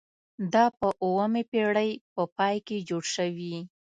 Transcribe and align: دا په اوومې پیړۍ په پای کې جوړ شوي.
دا 0.53 0.65
په 0.79 0.87
اوومې 1.03 1.43
پیړۍ 1.51 1.91
په 2.13 2.23
پای 2.37 2.55
کې 2.67 2.85
جوړ 2.89 3.03
شوي. 3.15 3.55